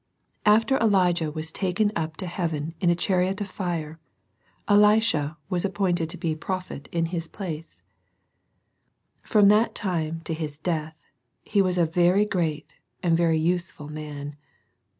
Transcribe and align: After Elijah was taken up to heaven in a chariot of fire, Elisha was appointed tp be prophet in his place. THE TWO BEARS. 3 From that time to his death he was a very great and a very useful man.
After 0.47 0.77
Elijah 0.77 1.29
was 1.29 1.51
taken 1.51 1.91
up 1.95 2.17
to 2.17 2.25
heaven 2.25 2.73
in 2.81 2.89
a 2.89 2.95
chariot 2.95 3.39
of 3.39 3.49
fire, 3.49 3.99
Elisha 4.67 5.37
was 5.47 5.63
appointed 5.63 6.09
tp 6.09 6.19
be 6.19 6.35
prophet 6.35 6.89
in 6.91 7.05
his 7.13 7.27
place. 7.27 7.83
THE 9.21 9.21
TWO 9.21 9.21
BEARS. 9.21 9.31
3 9.31 9.31
From 9.41 9.47
that 9.49 9.75
time 9.75 10.21
to 10.21 10.33
his 10.33 10.57
death 10.57 10.95
he 11.43 11.61
was 11.61 11.77
a 11.77 11.85
very 11.85 12.25
great 12.25 12.73
and 13.03 13.13
a 13.13 13.17
very 13.17 13.37
useful 13.37 13.89
man. 13.89 14.35